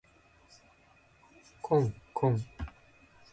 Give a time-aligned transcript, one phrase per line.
[1.61, 2.43] こんこん